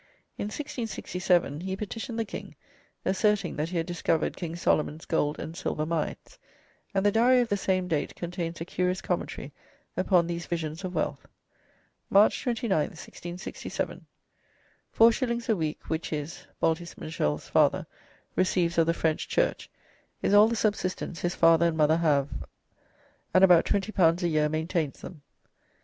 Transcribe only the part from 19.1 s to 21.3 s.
church is all the subsistence